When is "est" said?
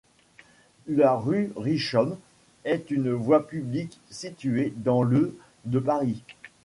2.65-2.89